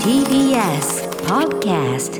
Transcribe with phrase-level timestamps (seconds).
[0.00, 2.16] TBS Podcast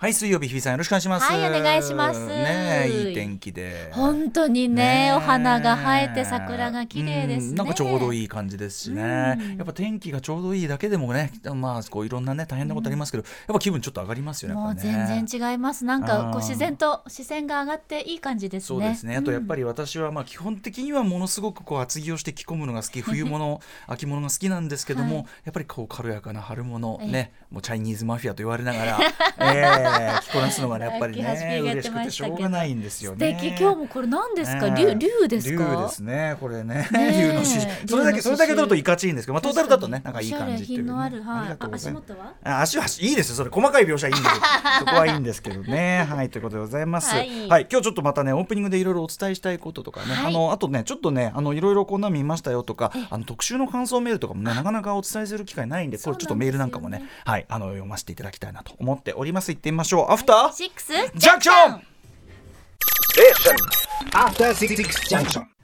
[0.00, 1.24] はい水曜日日比さんよろしくお願いします。
[1.24, 2.24] はいお願いします。
[2.24, 3.90] ねえいい天気で。
[3.92, 7.50] 本当にねお花が生えて桜が綺麗ですね。
[7.50, 9.56] うんなんかちょうどいい感じですしね、うん。
[9.56, 15.84] やっぱ天気がちょうどいいだけでもねまあこういろんなね大変なことありますけど、やっぱ気分ちょっと上がりますよねやもう全然違います。
[15.84, 18.66] なんかこう自然と視線が上がっていい感じですね。
[18.68, 19.16] そうですね。
[19.16, 23.02] あとやっぱり私はまあ基本的にはものすごくこう厚着をして着込むのが好き。
[23.08, 25.24] 冬物秋物が好きなんですけども、はい。
[25.46, 27.10] やっぱりこう軽やかな春物ええ。
[27.10, 28.98] ねもうチャイニーズマフィアと言われながら、
[29.40, 29.87] えー
[30.22, 33.38] 着こなすのがねやっぱりね嬉しくてましょうがないんですよ素ね。
[33.40, 33.48] 敵。
[33.60, 34.68] 今日もこれ何ですか？
[34.70, 35.64] ね竜竜ですか？
[35.76, 36.88] 竜ですねこれね。
[36.92, 36.98] 竜
[37.32, 41.74] の刺繍それだけそれだけ取るといかちいんですけどまあトータルだとねなんかいい感じっていう、ね、あるはい。
[41.74, 42.32] 足元は？
[42.44, 43.50] あ足は足いいですよそれ。
[43.50, 44.44] 細かい描写いいんだけど。
[44.80, 46.06] そこはいいんですけどね。
[46.08, 47.10] はいということでございます。
[47.10, 50.26] は、はいい今日ちょっとまたねオープニングでいろいろお伝えしたいこととかね、はい。
[50.26, 59.50] あのあとねちょっとねあのいろいろこんなの見ましたよとかあの特集の感想メールとかもねなかなかお伝えする機会ないんでこれちょっとメールなんかもねはいあの読ませていただきたいなと思っております。
[59.52, 60.12] 行ってみましょう。
[60.12, 60.52] アフター？
[60.52, 61.82] シックスジャンクション。
[64.12, 64.76] After Six
[65.08, 65.57] Junction.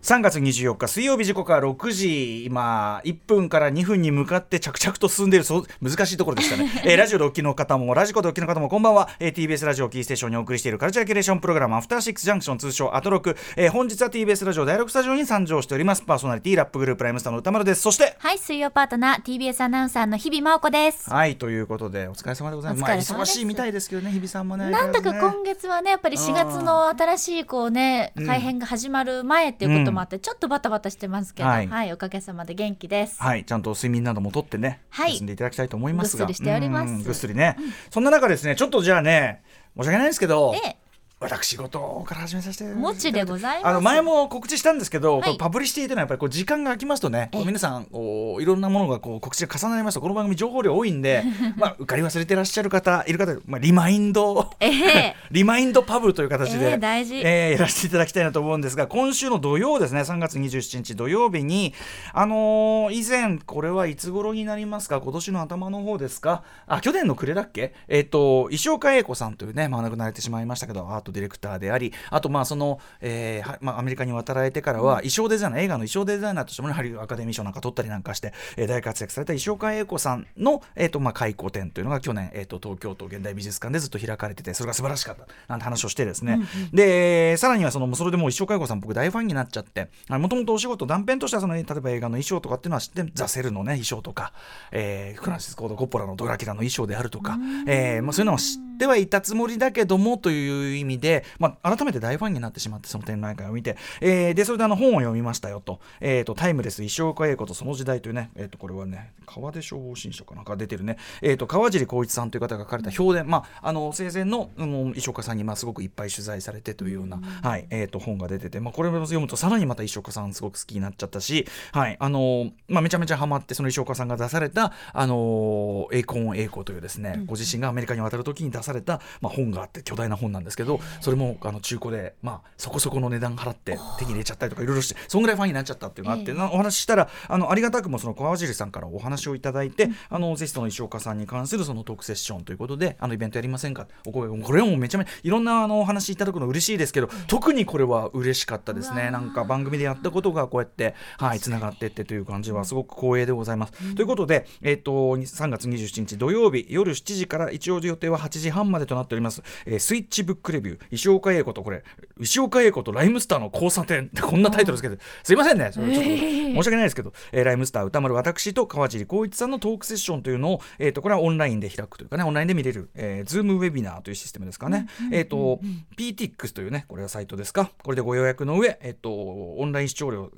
[0.00, 16.02] 3月24日水曜日時刻は6時今1分から2分に向かって着々と進んでいるそう難しいところでしたね、 えーラジオでお聞きの方もラジコでお聞きの方もこんばんは、えー TBS ラジオキーステーションにお送りしているカルチャーキュレーションプログラムアフターシックスジャンクション通称アトロク、えー本日は TBS ラジオ第6スタジオに参上しております。
[16.02, 17.82] パーソナリティラップグループライムスターの歌丸です。
[17.82, 21.10] そしてはい水曜パートナー TBS アナウンサーの日々真央子です。
[21.10, 22.82] はいということでお疲れ様でございます。
[22.82, 23.12] お疲れ様です。
[23.12, 31.66] まあ、忙しいみたいですけどね日比さんもねなんだか今月はねやっぱり4月の新しいこうね改編が始まる前っていうこともあってちょっとバタバタしてますけど、はい。
[31.66, 33.22] はい、おかげさまで元気です。
[33.22, 35.14] はい、ちゃんと睡眠などもとってね、はい。
[35.14, 36.90] 休んでいただきたいと思いますが、ぐっすりしております。
[36.90, 37.56] うんぐっすりね、
[37.90, 39.42] そんな中ですね、ちょっとじゃあね、
[39.76, 40.76] 申し訳ないですけど、え
[41.20, 42.72] 私事から始めさせて。
[42.74, 43.70] もちでございます。
[43.70, 45.36] あの前も告知したんですけど、はい。
[45.36, 51.24] パブリシティというのはやっぱりこう時間が空きますとね、皆さんこういろんなものがこう告知が重なりますとこの番組情報量多いんで
[51.58, 55.16] まあうっかり忘れてらっしゃる方いる方、まあ、リマインドええ。
[55.32, 57.16] リマインドパブという形で、ええ大事。
[57.24, 61.74] えーやらせていただきたいなと思うんですが今週の土曜ですね3月27日土曜日に
[62.12, 66.44] あのー以前これはいつ頃になりますか今年の頭の方ですか？
[66.68, 67.74] あ去年の暮れだっけ？
[67.88, 86.40] えっ、と石岡英子さんというね、まあ、亡くなられてしまいましたけどアートディレクターでありあとまあその、えーはまあ、アメリカに渡られてからは衣装デザイナー映画の衣装デザイナーとしてもねハリウッドアカデミー賞なんか取ったりなんかして、えー大活躍された石岡英子さんの、えーとまあ、回顧展というのが去年、えー、と東京都現代美術館でずっと開かれててそれが素晴らしかったなんて話をしてですね、
[86.72, 94.32] でさらにはそのそれでもう石岡英子さん僕大ファンになっちゃってもともとお仕事断片としてはその例えば映画の衣装とかっていうのは知ってザ・セルのね衣装とか、
[94.70, 136.36] えーフランシス・コード・コッポラのドラキュラの衣装であるとか、えーまあ、そういうのを知ってはいたつもりだけどもという意味で、まあ、改めて大ファンになってしまってその展覧会を見て、えーでそれであの本を読みましたよと,、えー、とタイムレス石岡英子とその時代というね、えー、とこれはね川出消防新書かなんか出てるね、えー、と川尻光一さんという方が書かれた評伝、まあ、あの生前の、うん、石岡さんにまあすごくいっぱい取材されてというような、はいえー、と本が出てて、まあ、これを読むとさらにまた石岡さんすごく好きになっちゃったし、はいあのまあ、めちゃめちゃハマってその石岡さんが出された「あの栄光栄光」というですね、ご自身がアメリカに渡る時に出された、まあ、本があって巨大な本なんですけどそれもあの中古で、まあ、そこそこの値段払って手に入れちゃったりとかいろいろしてそんぐらいファンになっちゃったっていうのがあって、ええ。
[136.36, 143.86] なお話ししたらあのありがたくもその川尻さんからお話をいただいて、あのぜひその石岡さんに関するそのトークセッションということであのイベントやりませんか？
[144.06, 149.10] お声これはもうめちゃめちゃいろんなあのお話いただくの嬉しいですけど、特にこれは嬉しかったですね。
[149.10, 153.94] なんか番組でやったことがこうやってはいつながってってという感じはすごく光栄でございます。
[153.94, 161.82] ということで、えっと3月27日土曜日夜7時から一応予定は8時半までとなっております、えースイッチブックレビュー石岡英子とこれ
[162.20, 163.98] 石岡英子とライムスターの交差点。
[164.06, 165.70] ってこんなタイトルですけど すいませんね。
[165.72, 175.60] それちょっと申し訳ないですけど、えーライムスター歌丸私と川尻光一さんのトークセッションというのを、えー、とこれはオンラインで開くというかねオンラインで見れる、えー、ズームウェビナーというシステムですかね、えっ、と
[175.96, 177.70] PTX というねこれはサイトですか。
[177.82, 180.30] これでご予約の上、えっとオンライン視聴料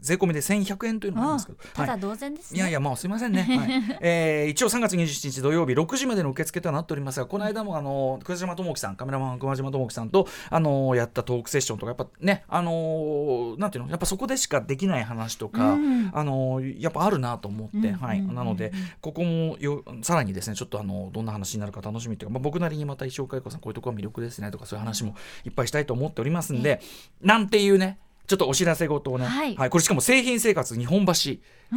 [0.00, 2.58] 税込みで1100円というのがありますけど、ただはい同然ですね。
[2.58, 3.42] いやいや、まあすいませんね。
[3.48, 3.98] はい。
[4.00, 16.10] えー一応3月27日土曜日6時までの受付とはなっておりますが、この間もあの桑島智樹さん、カメラマン桑島智樹さんとあのやったトークセッションとか、やっぱね、あのなんていうの、やっぱそこでしかできない話とか、うん。
[16.12, 17.94] あのやっぱあるなと思って、うん。
[17.94, 18.20] はい。
[18.20, 18.34] うん。
[18.34, 26.80] なので、ここもよさらにですね、ちょっとあのどんな話になるか楽しみというか、まあ、僕なりにまた石岡愛子さん、こういうところが魅力ですねとか、そういう話もいっぱいしたいと思っておりますんで、
[27.20, 29.56] なんていうね、ちょっとお知らせ事をね、はい。
[29.70, 31.12] これしかも製品生活日本橋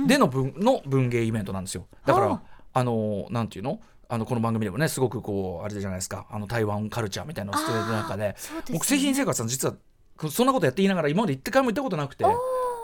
[0.07, 1.87] での文,、の文芸イベントなんですよ。
[2.05, 2.41] だから、は
[2.73, 3.79] あのなんていうの
[4.11, 6.25] あのこの番組でもねすごくこうあれじゃないですか。
[6.31, 8.35] あの台湾カルチャーみたいなのをしてる中でね。
[8.73, 9.75] 僕製品生活さん実は
[10.31, 12.25] そんなことやって言いながら今まで一回も行ったことなくて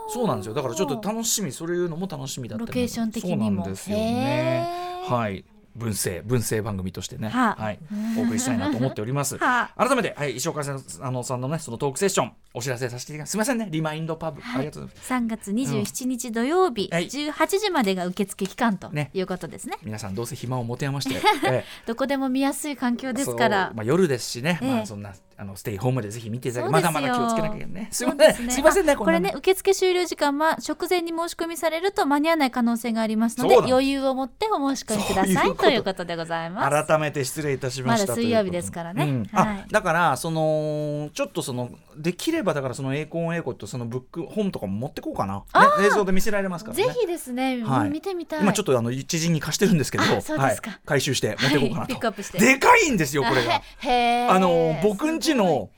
[0.07, 0.53] そうなんですよ。
[0.53, 3.43] だからちょっと楽しみそういうのも楽しみだったりロケーション的にも。
[3.43, 4.69] そうなんですよね。
[5.07, 5.43] はい
[5.75, 7.63] 文政文政番組としてね、はあ。
[7.63, 7.79] はい、
[8.17, 9.37] お送りしたいなと思っております。
[9.39, 13.31] は改めて、はい、石岡さんあのさんのねそのトークセッションお知らせさせていただきます。
[13.31, 13.67] すみませんね。
[13.69, 15.13] リマインドパブ、ありがとうございます。
[15.13, 19.11] 3月27日土曜日、はい18時までが受付期間とね。
[19.13, 19.77] いうことですね。
[19.83, 23.71] 皆さんどうせ暇を持て余して、 えどこでも見やすい環境えですから。
[23.75, 24.69] まあ夜ですしね、ええ。
[24.69, 27.89] まあそんなあのステイホームでぜひ見ていただきまだまだ気をつけなきゃいけないね。
[27.91, 35.49] すみません、ですすみませんねあこれね受付終了時間は直前に申し込みされると間に合わない可能性がありますので余裕を持ってお申し込みください。
[35.49, 36.05] とということ。
[36.05, 39.05] でございます改めて失礼いたしましたまだ水曜日ですからね。
[39.05, 39.57] うことはい。
[39.61, 45.43] あだからそのちょっとそのできればだからその栄光栄光とそのブック本とかも持ってこうかな、
[45.79, 46.83] ね、映像で見せられますからね。
[46.83, 47.89] ぜひですね、はい。
[47.89, 48.41] 見てみたい。
[48.41, 52.39] 今ちょっとあの知人に貸してるんですけど、はい、回収して持ってこうかなはいピックアップして。
[52.39, 53.61] でかいんですよこれが。
[54.33, 55.69] あの僕んちの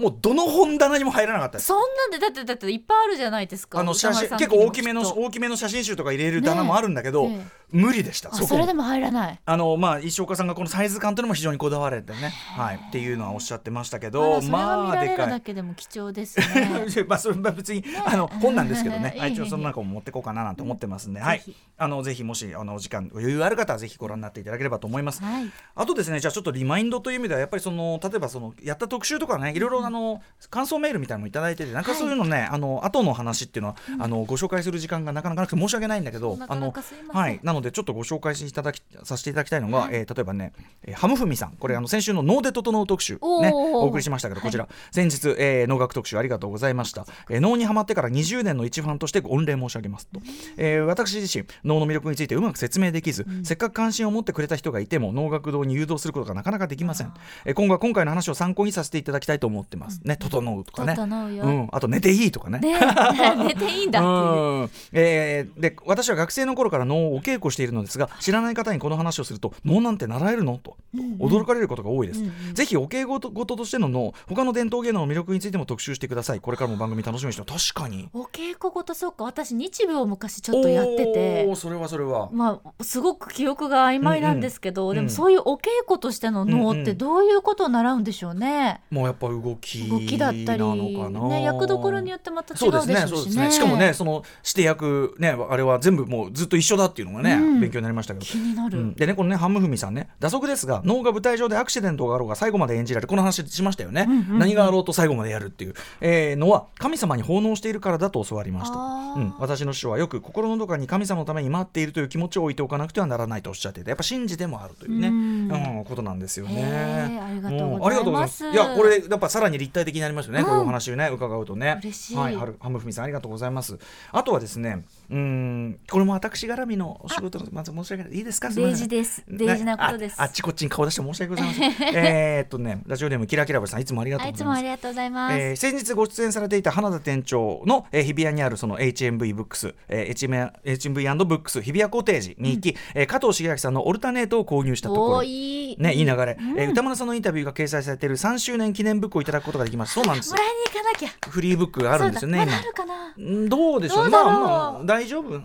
[0.00, 1.66] もうどの本棚にも入らなかったです。
[1.66, 7.60] そんなんでだってだっていっぱいあるじゃないですかあの写真結構大きめの大きめの写真集とか入れる棚もあるんだけど、ねえ。
[7.72, 8.32] 無理でした。
[8.32, 9.40] そそれでも入らない。
[9.44, 15.30] あのまあ石岡さんがこのサイズ感というのも非常にこだわられてね、はい、っていうのはおっしゃってましたけあどまあでかい。
[15.30, 16.84] だけでも貴重ですね。
[17.06, 21.38] まあそれは別にあの本なんですけどね、 一応その中も持ってこうかななんて思ってますんで、はい。
[21.38, 25.22] ぜひ、あのぜひもしあのお時間余裕ある方はぜひご覧になっていただければと思います。
[25.22, 25.50] はい。
[25.74, 36.72] あとですねじゃあちょっとリマインドという意味ではやっぱりその例えばそのやった特集とかねいろいろあの感想メールみたいなのもいただいててなんかそういうのね、あの後の話っていうのは、あのご紹介する時間がなかなかなくて申し訳ないんだけどあの
[37.12, 37.40] はい。
[37.42, 40.52] なのでちょっとご紹介していただきさせていただきたいのが、えー例えばね、
[40.84, 41.52] えーハムフミさん。
[41.52, 43.42] これあの先週の脳で整う特集おー。
[43.42, 50.20] ねお送りしましたけどこちら、先日、えー脳学特集ありがとうございました、えー脳にハマってから20年の一ファンとして御礼申し上げますと、
[50.56, 57.12] えー私自身脳の魅力についてうまく説明できず、せっかく関心を持ってくれた人がいても脳学堂に誘導することがなかなかできません、
[57.44, 60.16] えー今後は今回の話を参考にさせていただきたいと思ってます、ね。
[60.16, 60.94] 整うとかね。
[60.94, 61.44] 整うよ。
[61.44, 62.60] ん、あと寝ていいとかね。
[62.60, 62.78] ね。
[63.48, 64.12] 寝ていいんだっていう。
[64.12, 64.70] うん。
[64.92, 70.58] えーで私は学生の頃から脳をお稽古しているのですが知らない方にこの話をすると脳なんて習えるの？
[70.58, 70.60] と。
[70.60, 70.76] と
[71.18, 72.22] 驚かれることが多いです、
[72.52, 76.40] ぜひお稽古事としての脳他の伝統芸能の魅力についても特集してください。
[76.40, 78.08] これからも番組楽しみにして確かに。
[78.12, 78.94] お稽古事？
[78.94, 79.24] そっか。
[79.24, 81.54] 私日舞を昔ちょっとやってて。
[81.54, 82.28] それはそれは。
[82.32, 93.16] まあすごく記憶が曖昧なんですけど、でもそういうお稽古としての脳ってどういうことを習うんでしょうね、もうやっぱ動き動きだったりね役どころによってまた違そううでしょうしね。
[93.16, 97.60] そうですねしかもねそのして役ねあれは全部もうずっと一緒だっていうのがね、うん。
[97.60, 98.26] 勉強になりましたけど。
[98.26, 98.94] 気になる、うん。
[98.94, 104.38] でねこのねハンムフミさんね打足ですが脳が舞台上でアクシデントがあろうが最後まで演じられるこの話しましたよね、うんうんうん。
[104.38, 115.48] 何があろうと最後までやるっていう、えーのは神様に奉納しているからだと教わりました、うん、私の師匠はよく心のどこかに神様のために待っているという気持ちを置いておかなくてはならないとおっしゃっていてやっぱ信じでもあるというね、ううん
[115.80, 116.54] んことなんですよね。
[116.56, 117.86] へーありがとううんございます。
[117.86, 118.48] ありがとうございます。
[118.50, 121.80] いやこれやっぱさらに立体的になりますよね、こういうお話をね伺うとね。
[122.14, 123.78] はいはるハムフミさんありがとうございます。
[124.12, 125.78] あとはですねうん。
[125.90, 128.12] これも私絡みのお仕事のまず申し訳ない。
[128.12, 128.50] いいですか？
[128.50, 128.88] すみません。
[128.88, 129.24] デイジです。
[129.28, 130.14] デイジなことです。
[130.20, 131.72] ああっちこっちに顔出して申し訳ございません。
[131.96, 134.60] えーっとねラジオネームキラキラブさんいつもありがとうございます。
[134.60, 145.22] もありがとうございます、えー先日ご出演されていた花田店長の、えー日比谷にあるその HMV ブックス、えー、HMV, HMV& ブックス日比谷コテージに行き、えー加藤茂明さんのオルタネートを購入したところ。
[145.22, 145.76] いい。
[145.78, 149.94] ね、いい流れ、えー歌丸さんのインタビューが掲載されている3周年記念ブックをいただくことができます。
[149.94, 154.06] そうなんですもらいに行かなきゃフリーブックがあるんですよねまどうでしょう。
[154.06, 154.10] う。
[154.10, 155.40] まあまあ大丈夫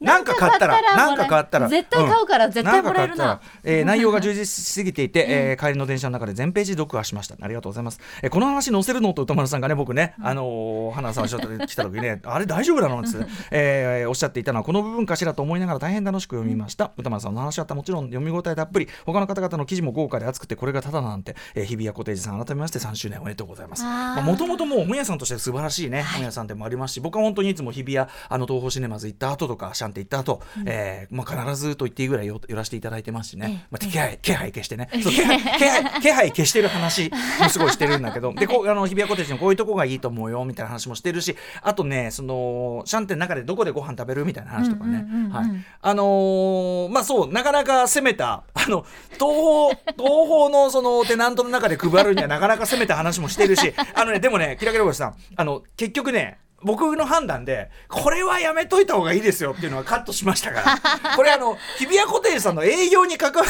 [0.00, 1.68] なんか買ったらななんんか買ったたら。
[1.68, 3.40] 絶対買うから絶対もらえるな。
[3.64, 7.34] えー 内容が充実しすぎていて、えー帰りの電車の中で全ページ読破しました。
[7.40, 13.00] ありがとうございます、えーこの話載せるのと歌丸さんがね僕ね、あのー花さんおっしゃってきた時ね あれ大丈夫なの？
[13.00, 13.08] って、
[13.50, 18.88] えーおっしゃっていたのはこの部分かしらと思いながら大変楽しく読みました、歌丸さんの話はもちろん読み応えたっぷり。
[19.04, 23.84] 他の方々の記事も豪華で熱くてこれがただなんて、えー日比谷コテージさん改めまして3周年おめでとうございます。
[24.22, 45.06] もともともう本屋さんとして素晴らしいね、本屋さんでもありますし僕は本当にいつも日比谷あの東宝シネマズ行った後とかシャンテ行った後、えーまあ、必ずと言っていいぐらい寄らせていただいてますしね、まあ、気配気配消してね気配気配気配消してる話もすごいしてるんだけどでこうあの日比谷コテージのこういうとこがいいと思うよみたいな話もしてるしあとねそのシャンテンの中でどこでご飯食べるみたいな話とかね、
[45.82, 48.84] あのーまあそうなかなか攻めたあの
[49.18, 60.62] 東宝東宝のそのテナントの中で配るにはなかなか攻めた話もしてるしあのねでもねキラキラ星さんあの結局ね僕の判断でこれはやめといた方がいいですよっていうのはカットしましたか
[61.02, 61.14] ら。
[61.14, 63.48] これあの日比谷コテージさんの営業に関わる。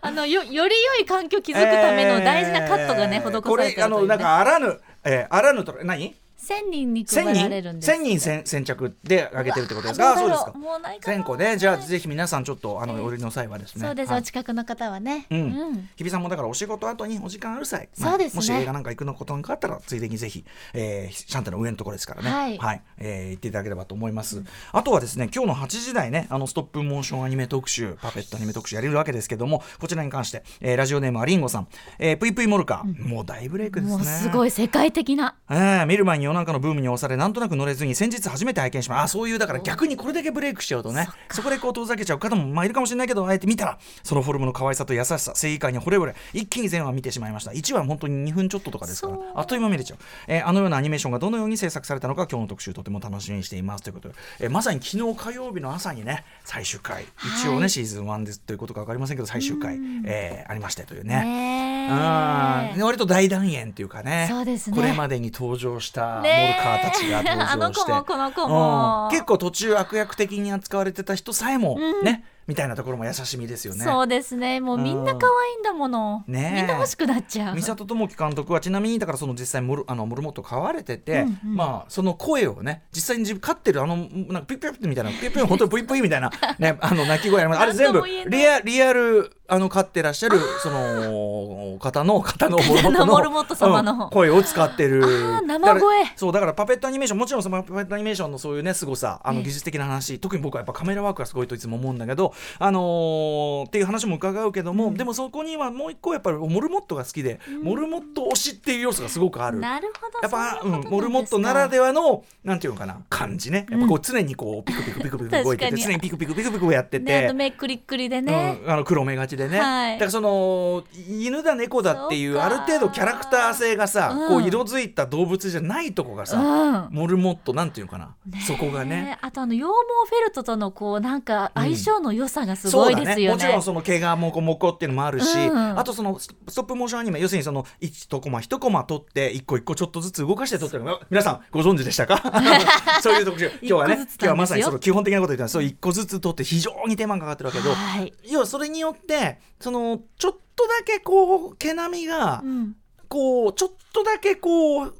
[0.00, 6.00] あのよより良い環境を築くための大事なカットがね、えー施さこれあのれてるという、ね、なんかあらぬ、えー、あらぬと何？
[6.00, 6.14] 先
[6.50, 10.12] 1000人に1000配ら人れるんです1000人先先着であげてるってことですか？
[10.12, 10.52] あそうですか。
[10.52, 10.68] どうだ。
[10.68, 11.56] ろうもうないかな1000個ね。
[11.56, 13.86] じゃあぜひ皆さんちょっとあのお寄りの際はですね。
[13.86, 14.20] そうです、はい。
[14.20, 15.26] お近くの方はね。
[15.30, 15.88] うん。
[15.96, 18.36] 日比さんもだからお仕事後にお時間ある際、そうですね。
[18.36, 22.58] もし映画なんか行くのことがあったらついでにぜひ、えー、シャンテの上のところですからね。
[22.58, 22.82] はい。
[22.98, 24.42] えー行っていただければと思います、
[24.72, 34.04] あとはですね今日の8時台ねあのストップモーションアニメ特集パペットアニメ特集やれるわけですけどもこちらに関して、えーラジオネームアリンゴさん、えー、ぷいぷいモルカ、もう大ブレイクですね。
[34.04, 35.36] すごい世界的な。
[35.48, 41.08] えー見る前に夜中のブームに押されなんとなく乗れずに先日初めて拝見しましたあそういうだから逆にこれだけブレイクしちゃうとね。
[41.30, 42.18] そこでこう遠ざけちゃう。
[42.18, 47.50] 方もまあいるかもしれないけどあえて見たらそのフォルムの可愛さと優しさ正義感に惚れ惚れ一気に全話見てしまいました。
[47.52, 53.84] 1話本当に2分ちょっととかですからあっという間見れちゃう、えーあのようなアニメーションがどのように制作されたのか今日の特集とても楽しみにしています。
[53.84, 57.04] ということで、えーまさに昨日火曜日の朝にね最終回。
[57.42, 57.70] 一応ね、はい。
[57.70, 58.40] シーズン1です。
[58.40, 61.24] ということか分かりませんけど最終回、えーありましてというね。
[61.24, 64.26] ね割と大団円っていうかね。
[64.28, 64.76] そうですね。
[64.76, 66.28] これまでに登場したモル
[66.62, 67.92] カーたちが登場して。
[69.10, 72.04] 結構途中悪役的に扱われてた人さえも、うん。
[72.04, 73.84] ねみたいなところも優しみですよね。
[73.84, 74.60] そうですね。
[74.60, 76.24] もうみんな可愛いんだもの。
[76.26, 76.56] ねえ。
[76.56, 77.54] みんな欲しくなっちゃう。
[77.54, 81.54] 三里智樹監督はちなみにだからその実際モルあのモルモット飼われてて、うんうん。
[81.54, 87.60] まあその声をね実際に自分飼ってるあのなんかピッピッピッみたいなピッピッ本当にプイプイみたいなねあの鳴き声あります。
[87.62, 92.58] あれ全部リアリアルあの飼ってらっしゃる その方の方の
[93.06, 93.92] モルモット様の。
[93.92, 95.40] うん声を使ってる。
[95.46, 96.04] 生声。
[96.16, 99.44] そうだからパペットアニメーションもちろんそのパペットアニメーションのそういうね凄さあのええ。
[99.44, 109.58] 技術的な話、特に僕はやっぱカメラワークがすごいといつも思うんだけどあのーっていう話も伺うけども、でもそこにはもう一個やっぱりモルモットが好きで、モルモット推しっていう要素がすごくある。
[109.58, 110.18] なるほど。
[110.22, 113.66] やっぱ、そうんモルモットならではのなんていうのかな感じね。
[113.70, 118.60] やっぱこう常にこうピクピクピクピク動いてて常にピクピクピクピクやってて、目クリックリでね。
[118.64, 119.92] うん、あの黒目がちでね、はい。
[119.94, 124.28] だからその犬だ猫だっていうある程度キャラクター性がさ、うん。
[124.28, 126.94] こう色づいた動物じゃないとこがさ、うん。
[126.94, 128.14] モルモットなんていうのかな、
[128.46, 129.18] そこがね。
[129.20, 129.70] あとあの羊毛
[130.08, 133.32] フェルトとのこうなんか相性の良さがすごいですよね。
[133.34, 135.78] もちろんその毛がモコモコっていうのもあるし、うん。
[135.78, 140.84] あとそのスストップモーションアニメ要するにその1コマ1コマ取って1個1個ちょっとずつ動かして撮ってる。
[140.84, 142.22] のが皆さんご存知でしたか？
[143.02, 143.50] そういう特集。
[143.62, 148.12] 今日はね今日はまさにその基本的なこと言ったらそう1個ずつ撮って非常に手間がかかってるわけど、はい。
[148.30, 152.76] 要はそれによってそのちょっとだけこう毛並みがうん。
[153.08, 154.92] こうちょっとだけこうあ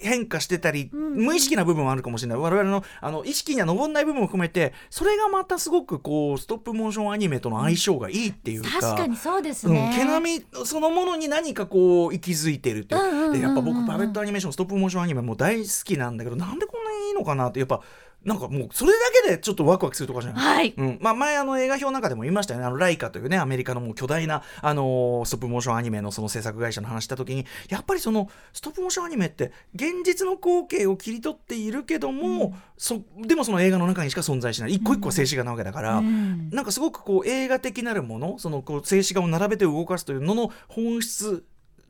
[0.00, 8.80] 変化してたり、うん無意識な部分はあるかもしれない我々のあの意識には上んない部分も含めてそれがまたすごくこうストップモーションアニメとの相性がいいっていうか。
[8.80, 9.94] 確かにそうですうん、ね。
[9.96, 17.80] 毛並みそのものに何かこう息づいてるっていう,、やっぱ僕パペットアニメーションストップモーションアニメもう大好きなんだけどなんでこんなにいいのかなってやっぱ
[18.24, 20.42] なんかもうそれだけでちょっとワクワクするとかじゃない。
[20.42, 20.74] はい。
[20.76, 20.98] うん。
[21.00, 22.66] まあ、前あの映画表なんかでも言いましたよね。
[22.66, 34.74] あのライカというねアメリカのもう巨大な、あのーストップモーションアニメのその制作会社の話した時にやっぱりそのストップモーションアニメって現実の光景を切り取っているけども、そでもその映画の中にしか存在しない。
[34.74, 36.50] 一個一個静止画なわけだから、うん。
[36.50, 41.44] なんかすごくこう映画的なるものそのこう静止画を並べて動かすというのの本質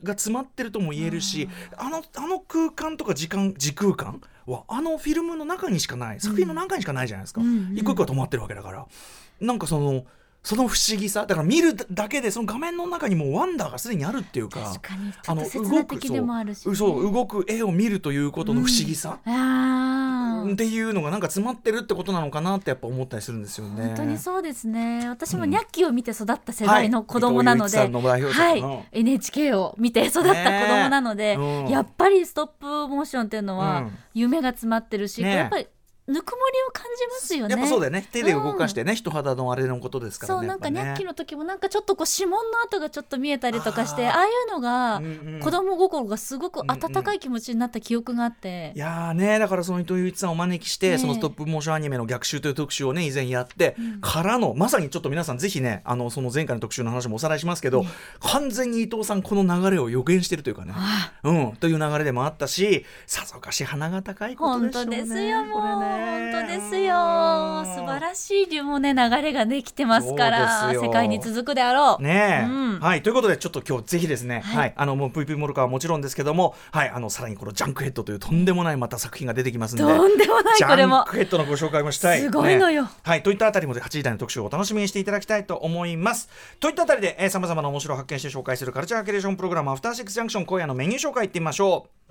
[0.04, 6.20] が詰まってるとも言えるし、あのあの空間とか時間時空間はあのフィルムの中にしかない。
[6.20, 8.86] 作品の中にしかないじゃないですか、うんうん一個一個が止まってるわけだから。
[9.40, 10.04] なんかその
[10.44, 14.74] その不思議さだから見るだけでその画面の中にもうワンダーがすでにあるっていうか
[15.26, 23.86] あのょっと刹那的でもあるし、そう動く絵を見るということの不思議さ、ああっていうのがなんか詰まってるってことなのかなってやっぱ思ったりするんですよね。
[23.86, 25.08] 本当にそうですね。
[25.08, 25.50] 私もうん。
[25.50, 27.88] ニャッキーを見て育った世代の子供なので、はい。
[27.88, 28.62] 伊藤洋一さんの代表作はい。
[28.62, 31.64] の NHK を見て育った子供なので、ねえ。
[31.64, 31.70] うん。
[31.70, 33.98] やっぱりストップモーションっていうのはうん。
[34.12, 35.66] 夢が詰まってるし、やっぱり
[36.06, 37.52] ぬくもりを感じますよね。
[37.54, 38.06] やっぱそうだよね。
[38.12, 45.00] 手で動かしてね、人肌のあれのことですからねそうなんかニャッキーのの時もなんかちょっとこう指紋の跡がちょっと見えたりとかしてああいうのが
[45.40, 50.98] 子供心がすごく温かい気持ちになった記憶があって、いやーねだからその伊藤祐一さんをお招きして、ねえ。
[50.98, 57.84] そのストップモーションアニメの逆襲という特集をね以前やって、からのまさにちょっと皆さんぜひねあのその前回の特集の話もおさらいしますけど、
[58.20, 60.74] 完全に伊藤さんこの流れを予言してるというかね、
[61.22, 66.94] うん、という流れでもあったしさぞかし鼻が高いこと本でしょうね当ですよもう本当ですよ
[67.64, 72.02] 素晴らしい流もね流れができてますから世界に続くであろう。
[72.02, 79.84] ねえ、うんはいということでちょっと今日ぜひですね、はい、はいあのもう VP モルカはもちろんですけども、はい、あのさらにこのジャンクヘッドというとんでもないまた作品が出てきますんで。
[79.84, 82.20] とんでもないジこれもャンクヘッドのご紹介もしたい。
[82.20, 86.28] すごいのよねはい、といったあたりもで8時台の特集をお楽しみにしていただきたいと思います。
[86.60, 92.03] といったあたりでさまざまな面白を発見して紹介するカルチャーキュレーションプログラムアフターシックスジャンクション今夜のメニュー紹介いってみましょう。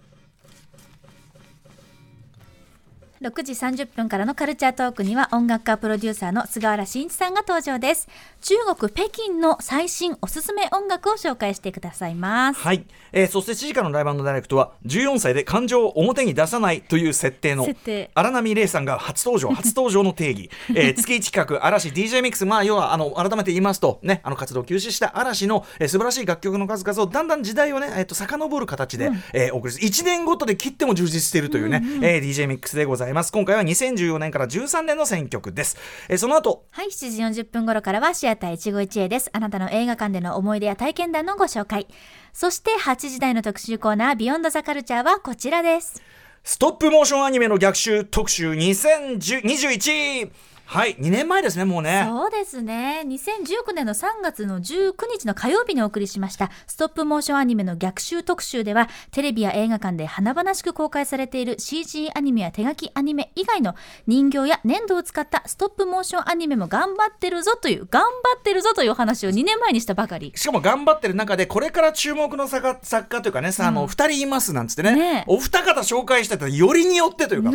[3.23, 8.09] 6時30分からのカルチャートークには音楽家プロデューサーの菅原慎一さんが登場です。
[8.41, 12.59] 中国北京の最新おすすめ音楽を紹介してくださいます。
[12.59, 17.65] はい、えーそして7時からのライブダイレクトは14歳で感情を表に出さないという設定の
[18.13, 29.87] 荒波玲さんが初登場初登場の定義、 えー月1企画嵐 DJ ミックスまあ要はあの改めて言いますとねあの活動を休止した嵐の、えー素晴らしい楽曲の数々をだんだん時代をねえっ、と遡る形で、えーお送りする。
[29.87, 35.77] 1年ごとで切っても充実しているというね、えー DJ ミックスでございます今回は2014年から13年の選曲です、
[36.10, 39.29] えーその後はい、7時40分頃からはシアター一期一会です。
[39.34, 41.88] あなたの映画館での思い出や体験談のご紹介。
[42.32, 46.01] そして8時台の特集コーナー、ビヨンドザカルチャーはこちらです。
[46.43, 50.32] ストップモーションアニメの逆襲特集2021
[50.65, 52.05] はい2年前ですねもうね。
[52.08, 53.03] そうですね。
[53.05, 63.75] 2019年の3月の19日の火曜日にお送りしました、ストップモーションアニメの逆襲特集では、テレビや映画館で華々しく公開されている CG アニメや手書きアニメ以外の
[64.08, 68.08] 人形や粘土を使ったストップモーションアニメも頑張ってるぞという、頑張
[68.39, 70.32] ってるぞというお話を2年前にしたばかり。
[70.36, 74.96] しかも頑張ってる中でこれから注目の作家作家というかねさあの、二人いますなんつってね。
[74.96, 75.24] ねえ。
[75.27, 77.51] お二方紹介してたよりによってというか。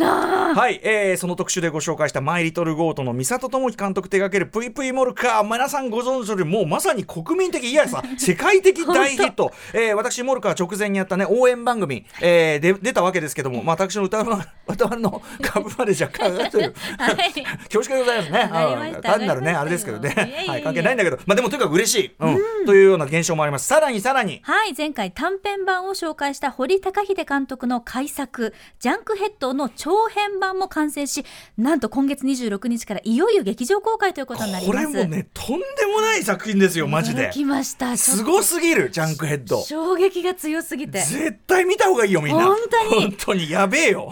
[0.55, 17.33] はい、えーその特集でご紹介した「マイ・リトル・ゴート」の三里智樹監督手掛ける「ぷいぷいモルカー」皆さんご存知の通りもうまさに国民的いやさ 世界的大ヒット、えー私モルカー直前にやったね応援番組、えーで出たわけですけども、まあ、私の歌の 歌丸の株まで若干上がるという はい。
[17.71, 19.01] 恐縮でございますね。
[19.01, 20.45] 単なるね、あれですけどね。
[20.47, 22.15] はい、関係ないんだけど、まあでもとにかく嬉しい。
[22.19, 22.29] う
[22.63, 22.65] ん。
[22.65, 23.67] というような現象もあります。
[23.67, 24.41] さらにさらに。
[24.43, 31.25] はい、前回短編版を紹介した堀高秀監督の改作、ジャンクヘッドの長編版も完成し、
[31.57, 34.93] なんと今月26日からいよいよ劇場公開ということになりこます。
[34.93, 37.31] れもね、とんでもない作品ですよ、マジで驚。
[37.31, 37.95] きました。
[37.95, 39.61] すごすぎる、ジャンクヘッド。
[39.61, 40.99] 衝撃が強すぎて。
[40.99, 42.45] 絶対見た方がいいよ、みんな。
[42.45, 44.11] 本当に本当にやべえよ。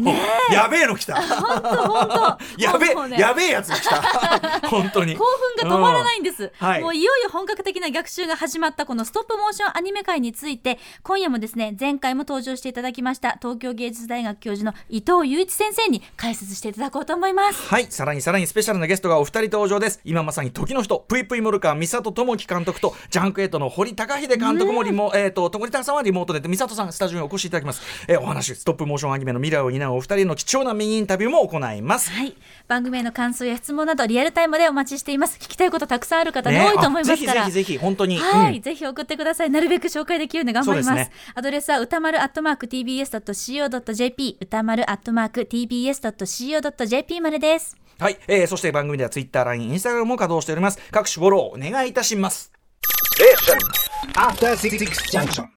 [0.51, 1.21] やべえの来た。
[1.21, 2.63] 本当本当。
[2.63, 4.01] やべもうねえ、やべえやつが来た。
[4.69, 5.15] 本当に。
[5.17, 5.25] 興
[5.57, 19.99] 奮が止まらないんです、はいもういよいよ本格的な逆襲が始まったこのストップモーションアニメ界について今夜もですね前回も登場していただきました東京芸術大学教授の伊藤雄一先生に解説していただこうと思いますはい、さらにさらにスペシャルなゲストがお二人登場です。
[20.03, 27.81] 今まさに時の人、ぷいぷいモルカー、三里智樹監督と、ジャンクエイトの堀高秀監督もリモ、えっ、と、堀高さんはリモートで、三里さん、スタジオにお越しいただきます。
[28.07, 32.11] えーお話、ストップモーションアニメの未来を担うお二人の貴重なミニインタビューも行います。
[32.11, 32.35] はい
[32.67, 38.17] 番組への感想や質問などリアルタイムでお待ちしています聞きたいことたくさんある方ねね多いと思いますからあぜひぜひぜひ、本当に。
[38.17, 39.49] はい、うんぜひ送ってください。
[39.49, 47.86] なるべく紹介できるので頑張りますねアドレスは歌丸アットマーク tbs.co.jp 歌丸アットマーク tbs.co.jp までです。
[47.99, 50.79] はい、えーそして番組では Twitter、LINE、Instagram も稼働しております。
[50.91, 52.51] 各種フォローお願いいたします。
[54.13, 54.77] After Six
[55.11, 55.45] Junction.